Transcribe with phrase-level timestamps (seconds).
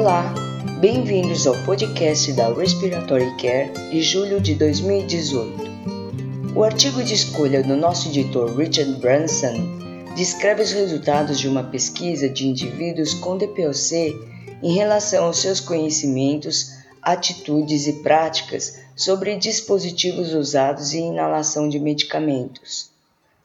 [0.00, 0.32] Olá,
[0.80, 6.56] bem-vindos ao podcast da Respiratory Care de julho de 2018.
[6.56, 9.58] O artigo de escolha do nosso editor Richard Branson
[10.16, 14.18] descreve os resultados de uma pesquisa de indivíduos com DPOC
[14.62, 16.70] em relação aos seus conhecimentos,
[17.02, 22.88] atitudes e práticas sobre dispositivos usados em inalação de medicamentos.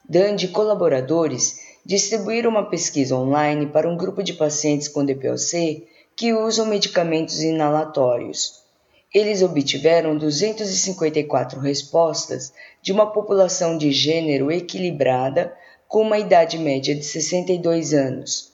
[0.08, 5.84] Dan e colaboradores distribuíram uma pesquisa online para um grupo de pacientes com DPOC
[6.16, 8.62] que usam medicamentos inalatórios.
[9.12, 15.54] Eles obtiveram 254 respostas de uma população de gênero equilibrada
[15.86, 18.52] com uma idade média de 62 anos.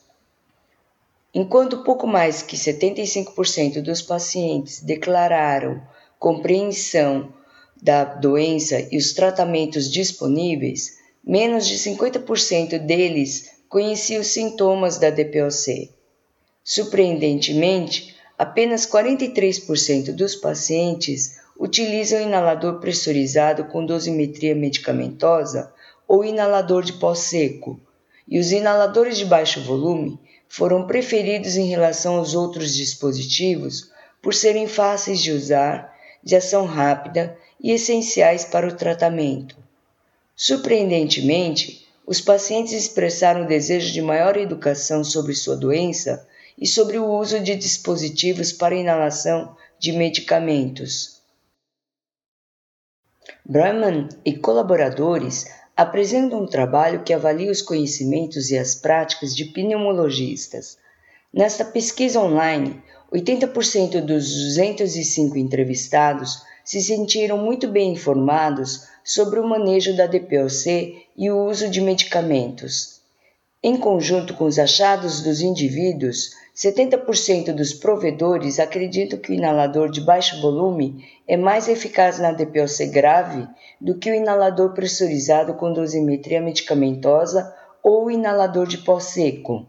[1.33, 5.81] Enquanto pouco mais que 75% dos pacientes declararam
[6.19, 7.33] compreensão
[7.81, 16.02] da doença e os tratamentos disponíveis, menos de 50% deles conheciam os sintomas da DPOC.
[16.63, 25.73] Surpreendentemente, apenas 43% dos pacientes utilizam inalador pressurizado com dosimetria medicamentosa
[26.07, 27.79] ou inalador de pó seco,
[28.27, 34.67] e os inaladores de baixo volume foram preferidos em relação aos outros dispositivos por serem
[34.67, 35.93] fáceis de usar,
[36.23, 39.57] de ação rápida e essenciais para o tratamento.
[40.35, 46.25] Surpreendentemente, os pacientes expressaram o desejo de maior educação sobre sua doença
[46.57, 51.21] e sobre o uso de dispositivos para inalação de medicamentos.
[53.45, 60.77] Brahman e colaboradores apresenta um trabalho que avalia os conhecimentos e as práticas de pneumologistas.
[61.33, 62.81] Nesta pesquisa online,
[63.11, 71.29] 80% dos 205 entrevistados se sentiram muito bem informados sobre o manejo da DPOC e
[71.29, 73.02] o uso de medicamentos.
[73.65, 80.01] Em conjunto com os achados dos indivíduos, 70% dos provedores acreditam que o inalador de
[80.01, 83.47] baixo volume é mais eficaz na DPOC grave
[83.79, 89.65] do que o inalador pressurizado com dosimetria medicamentosa ou o inalador de pó seco.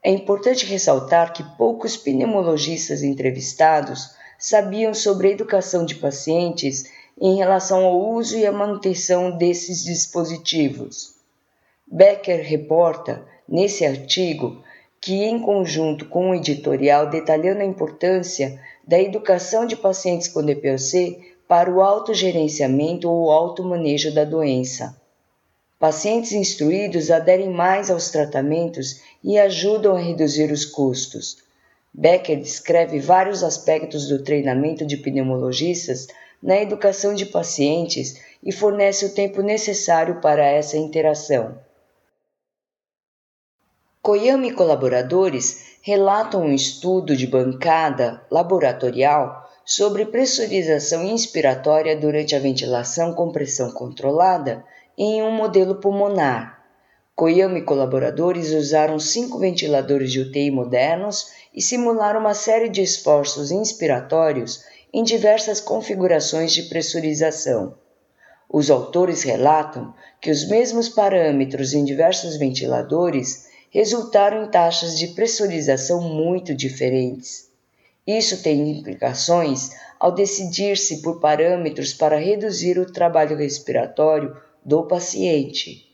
[0.00, 6.84] É importante ressaltar que poucos pneumologistas entrevistados sabiam sobre a educação de pacientes
[7.20, 11.17] em relação ao uso e à manutenção desses dispositivos.
[11.90, 14.62] Becker reporta, nesse artigo,
[15.00, 21.34] que, em conjunto com um editorial detalhando a importância da educação de pacientes com DPOC
[21.48, 25.00] para o autogerenciamento ou automanejo da doença.
[25.78, 31.38] Pacientes instruídos aderem mais aos tratamentos e ajudam a reduzir os custos.
[31.94, 36.06] Becker descreve vários aspectos do treinamento de pneumologistas
[36.42, 41.66] na educação de pacientes e fornece o tempo necessário para essa interação.
[44.08, 53.12] Koyama e colaboradores relatam um estudo de bancada laboratorial sobre pressurização inspiratória durante a ventilação
[53.12, 54.64] com pressão controlada
[54.96, 56.58] em um modelo pulmonar.
[57.14, 63.50] Koyama e colaboradores usaram cinco ventiladores de UTI modernos e simularam uma série de esforços
[63.50, 67.74] inspiratórios em diversas configurações de pressurização.
[68.48, 76.00] Os autores relatam que os mesmos parâmetros em diversos ventiladores resultaram em taxas de pressurização
[76.00, 77.48] muito diferentes.
[78.06, 79.70] Isso tem implicações
[80.00, 85.86] ao decidir-se por parâmetros para reduzir o trabalho respiratório do paciente.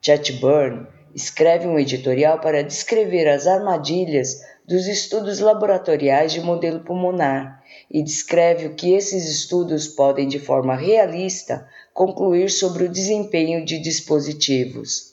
[0.00, 8.02] Chatburn escreve um editorial para descrever as armadilhas dos estudos laboratoriais de modelo pulmonar e
[8.02, 15.09] descreve o que esses estudos podem, de forma realista, concluir sobre o desempenho de dispositivos.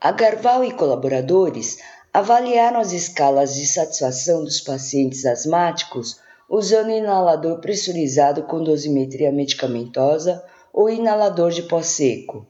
[0.00, 1.78] Agarval e colaboradores
[2.12, 10.90] avaliaram as escalas de satisfação dos pacientes asmáticos usando inalador pressurizado com dosimetria medicamentosa ou
[10.90, 12.46] inalador de pó seco.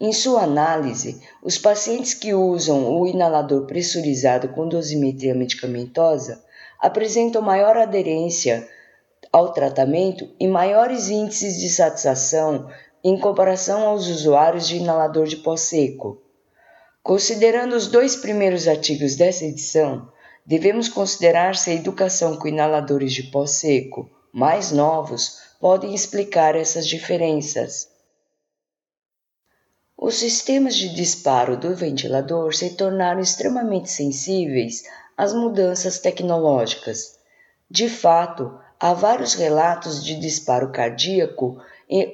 [0.00, 6.42] Em sua análise, os pacientes que usam o inalador pressurizado com dosimetria medicamentosa
[6.80, 8.66] apresentam maior aderência
[9.30, 12.70] ao tratamento e maiores índices de satisfação
[13.04, 16.29] em comparação aos usuários de inalador de pó seco.
[17.02, 20.12] Considerando os dois primeiros artigos dessa edição,
[20.44, 26.86] devemos considerar se a educação com inaladores de pó seco mais novos podem explicar essas
[26.86, 27.88] diferenças.
[29.96, 34.84] Os sistemas de disparo do ventilador se tornaram extremamente sensíveis
[35.16, 37.18] às mudanças tecnológicas.
[37.70, 41.62] De fato, há vários relatos de disparo cardíaco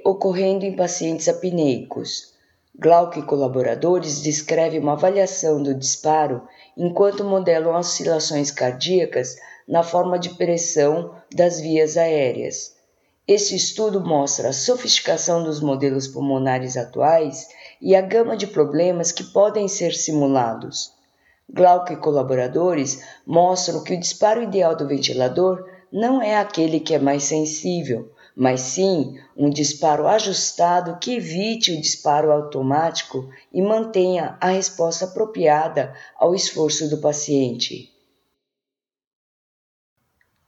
[0.05, 2.36] ocorrendo em pacientes apneicos.
[2.79, 6.47] Glauco e colaboradores descrevem uma avaliação do disparo
[6.77, 9.37] enquanto modelam oscilações cardíacas
[9.67, 12.77] na forma de pressão das vias aéreas.
[13.27, 17.49] Este estudo mostra a sofisticação dos modelos pulmonares atuais
[17.81, 20.93] e a gama de problemas que podem ser simulados.
[21.49, 26.99] Glauco e colaboradores mostram que o disparo ideal do ventilador não é aquele que é
[26.99, 34.51] mais sensível, mas sim um disparo ajustado que evite o disparo automático e mantenha a
[34.51, 37.91] resposta apropriada ao esforço do paciente.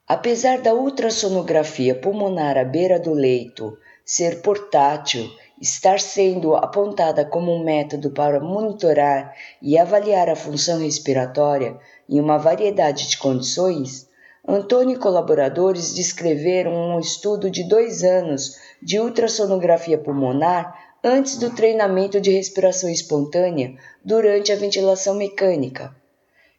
[0.07, 5.31] Apesar da ultrassonografia pulmonar à beira do leito ser portátil,
[5.61, 12.39] estar sendo apontada como um método para monitorar e avaliar a função respiratória em uma
[12.39, 14.08] variedade de condições,
[14.51, 20.75] Antônio e colaboradores descreveram um estudo de dois anos de ultrassonografia pulmonar
[21.05, 25.95] antes do treinamento de respiração espontânea durante a ventilação mecânica.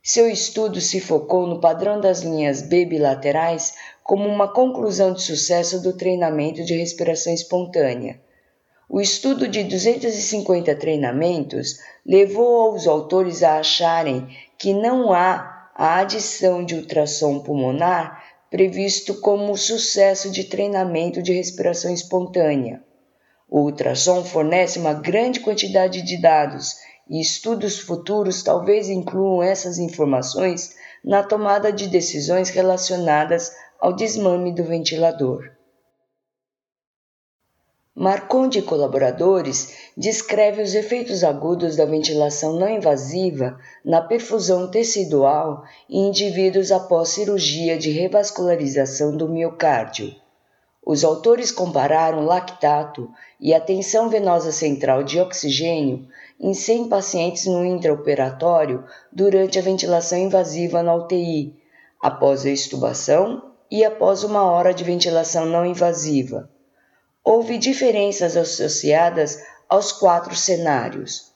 [0.04, 5.82] Seu estudo se focou no padrão das linhas B bilaterais como uma conclusão de sucesso
[5.82, 8.22] do treinamento de respiração espontânea.
[8.88, 14.28] O estudo de 250 treinamentos levou os autores a acharem
[14.60, 18.22] que não há a adição de ultrassom pulmonar
[18.52, 22.84] previsto como sucesso de treinamento de respiração espontânea.
[23.50, 26.76] O ultrassom fornece uma grande quantidade de dados
[27.10, 33.50] e estudos futuros talvez incluam essas informações na tomada de decisões relacionadas
[33.80, 35.59] ao desmame do ventilador.
[38.00, 46.08] Marconde e colaboradores descreve os efeitos agudos da ventilação não invasiva na perfusão tecidual em
[46.08, 50.16] indivíduos após cirurgia de revascularização do miocárdio.
[50.82, 56.08] Os autores compararam lactato e a tensão venosa central de oxigênio
[56.40, 61.54] em 100 pacientes no intraoperatório durante a ventilação invasiva na UTI,
[62.02, 66.50] após a extubação e após uma hora de ventilação não invasiva
[67.24, 71.32] houve diferenças associadas aos quatro cenários.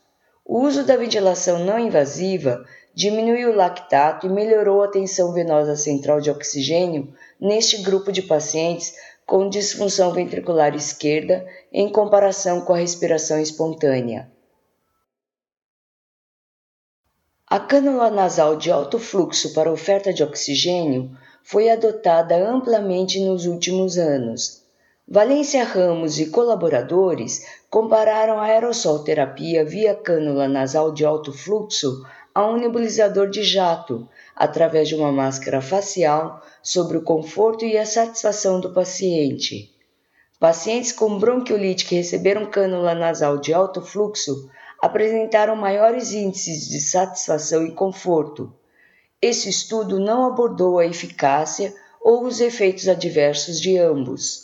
[0.45, 6.19] O uso da ventilação não invasiva diminuiu o lactato e melhorou a tensão venosa central
[6.19, 8.93] de oxigênio neste grupo de pacientes
[9.25, 14.31] com disfunção ventricular esquerda em comparação com a respiração espontânea.
[17.47, 23.97] A cânula nasal de alto fluxo para oferta de oxigênio foi adotada amplamente nos últimos
[23.97, 24.62] anos
[25.13, 32.43] Valência Ramos e colaboradores compararam a aerossol terapia via cânula nasal de alto fluxo a
[32.47, 38.59] um nebulizador de jato, através de uma máscara facial, sobre o conforto e a satisfação
[38.59, 39.71] do paciente.
[40.39, 44.49] Pacientes com bronquiolite que receberam cânula nasal de alto fluxo
[44.81, 48.51] apresentaram maiores índices de satisfação e conforto.
[49.21, 51.71] Esse estudo não abordou a eficácia
[52.01, 54.42] ou os efeitos adversos de ambos.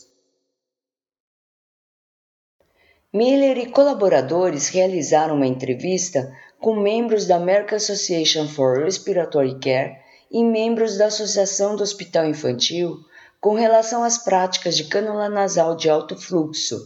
[3.11, 9.97] Miller e colaboradores realizaram uma entrevista com membros da American Association for Respiratory Care
[10.29, 12.99] e membros da Associação do Hospital Infantil
[13.41, 16.77] com relação às práticas de cânula nasal de alto fluxo.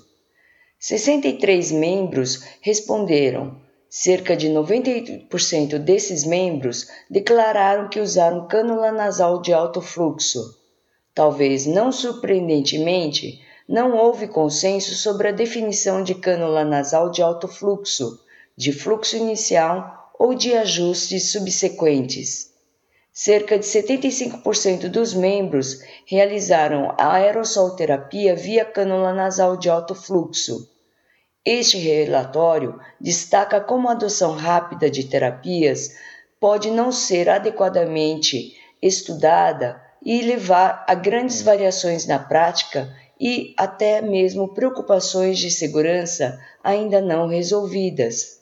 [0.80, 3.62] 63 membros responderam.
[3.90, 10.58] Cerca de 98% desses membros declararam que usaram cânula nasal de alto fluxo.
[11.14, 13.42] Talvez não surpreendentemente,
[13.74, 18.20] não houve consenso sobre a definição de cânula nasal de alto fluxo,
[18.56, 22.52] de fluxo inicial ou de ajustes subsequentes.
[23.12, 30.70] Cerca de 75% dos membros realizaram a aerossolterapia via cânula nasal de alto fluxo.
[31.44, 35.96] Este relatório destaca como a adoção rápida de terapias
[36.40, 42.94] pode não ser adequadamente estudada e levar a grandes variações na prática
[43.26, 48.42] e até mesmo preocupações de segurança ainda não resolvidas.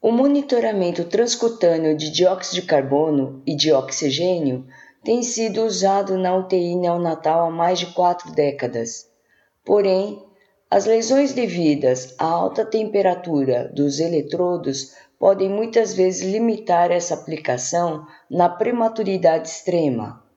[0.00, 4.66] O monitoramento transcutâneo de dióxido de carbono e de oxigênio
[5.04, 9.06] tem sido usado na UTI neonatal há mais de quatro décadas.
[9.62, 10.24] Porém,
[10.70, 18.48] as lesões devidas à alta temperatura dos eletrodos podem muitas vezes limitar essa aplicação na
[18.48, 20.29] prematuridade extrema.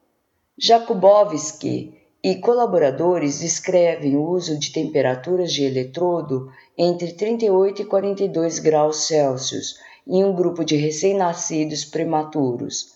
[0.56, 9.08] Jakubowski e colaboradores descrevem o uso de temperaturas de eletrodo entre 38 e 42 graus
[9.08, 12.94] Celsius em um grupo de recém-nascidos prematuros.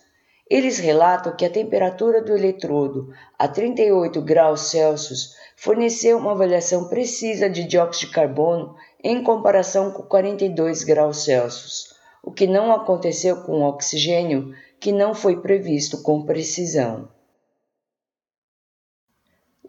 [0.47, 7.49] Eles relatam que a temperatura do eletrodo a 38 graus Celsius forneceu uma avaliação precisa
[7.49, 13.63] de dióxido de carbono em comparação com 42 graus Celsius, o que não aconteceu com
[13.63, 17.16] o oxigênio que não foi previsto com precisão.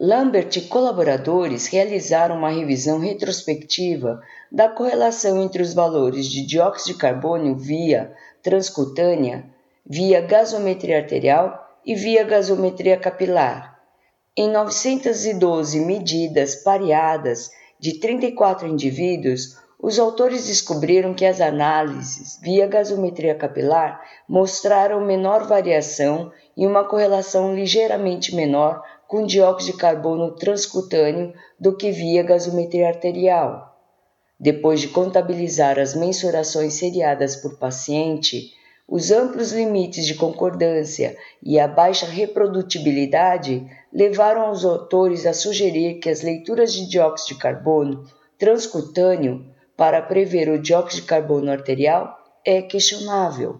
[0.01, 6.99] Lambert e colaboradores realizaram uma revisão retrospectiva da correlação entre os valores de dióxido de
[7.01, 9.43] carbono via transcutânea,
[9.85, 13.77] via gasometria arterial e via gasometria capilar.
[14.37, 23.35] Em 912 medidas pareadas de 34 indivíduos, os autores descobriram que as análises via gasometria
[23.35, 31.75] capilar mostraram menor variação e uma correlação ligeiramente menor com dióxido de carbono transcutâneo do
[31.75, 33.75] que via gasometria arterial.
[34.39, 38.53] Depois de contabilizar as mensurações seriadas por paciente,
[38.87, 46.07] os amplos limites de concordância e a baixa reprodutibilidade levaram os autores a sugerir que
[46.07, 48.03] as leituras de dióxido de carbono
[48.37, 49.43] transcutâneo
[49.75, 53.59] para prever o dióxido de carbono arterial é questionável.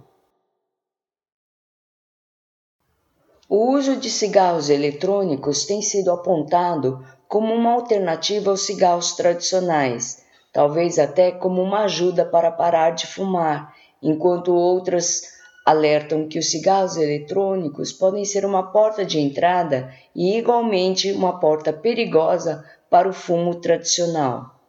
[3.51, 10.99] O uso de cigarros eletrônicos tem sido apontado como uma alternativa aos cigarros tradicionais, talvez
[10.99, 15.23] até como uma ajuda para parar de fumar, enquanto outras
[15.65, 21.73] alertam que os cigarros eletrônicos podem ser uma porta de entrada e igualmente uma porta
[21.73, 24.59] perigosa para o fumo tradicional.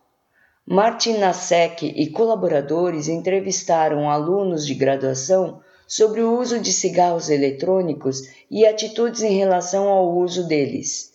[0.66, 8.64] Martin Nasek e colaboradores entrevistaram alunos de graduação sobre o uso de cigarros eletrônicos e
[8.64, 11.14] atitudes em relação ao uso deles.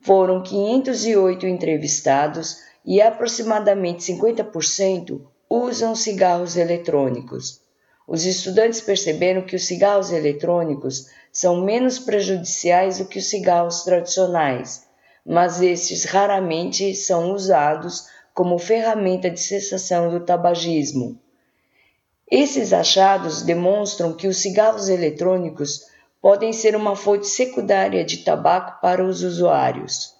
[0.00, 7.60] Foram 508 entrevistados e aproximadamente 50% usam cigarros eletrônicos.
[8.08, 14.86] Os estudantes perceberam que os cigarros eletrônicos são menos prejudiciais do que os cigarros tradicionais,
[15.24, 21.20] mas estes raramente são usados como ferramenta de cessação do tabagismo.
[22.36, 25.86] Esses achados demonstram que os cigarros eletrônicos
[26.20, 30.12] podem ser uma fonte secundária de tabaco para os usuários.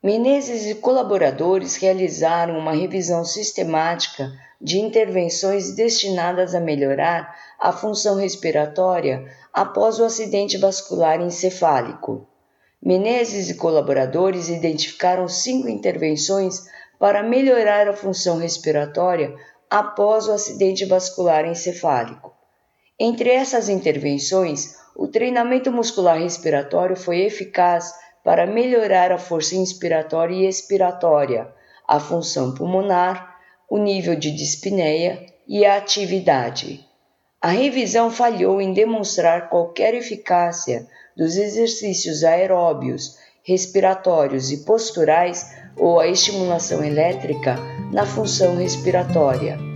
[0.00, 4.30] Menezes e colaboradores realizaram uma revisão sistemática
[4.60, 12.28] de intervenções destinadas a melhorar a função respiratória após o acidente vascular encefálico.
[12.80, 16.62] Menezes e colaboradores identificaram cinco intervenções
[16.98, 19.34] para melhorar a função respiratória
[19.70, 22.34] após o acidente vascular encefálico.
[22.98, 27.92] Entre essas intervenções, o treinamento muscular respiratório foi eficaz
[28.24, 31.52] para melhorar a força inspiratória e expiratória,
[31.86, 33.38] a função pulmonar,
[33.70, 36.84] o nível de dispneia e a atividade.
[37.40, 46.08] A revisão falhou em demonstrar qualquer eficácia dos exercícios aeróbios, respiratórios e posturais ou a
[46.08, 47.56] estimulação elétrica
[47.92, 49.68] na função respiratória.